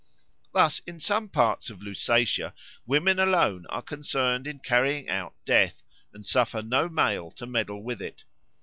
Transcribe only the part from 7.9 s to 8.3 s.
it.